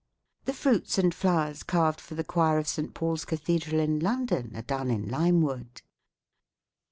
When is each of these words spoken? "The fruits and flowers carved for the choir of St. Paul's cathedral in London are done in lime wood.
"The 0.45 0.53
fruits 0.53 0.97
and 0.97 1.13
flowers 1.13 1.61
carved 1.61 2.01
for 2.01 2.15
the 2.15 2.23
choir 2.23 2.57
of 2.57 2.67
St. 2.67 2.91
Paul's 2.95 3.23
cathedral 3.23 3.79
in 3.79 3.99
London 3.99 4.55
are 4.55 4.63
done 4.63 4.89
in 4.89 5.07
lime 5.07 5.43
wood. 5.43 5.83